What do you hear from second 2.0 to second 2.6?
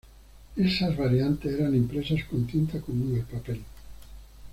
con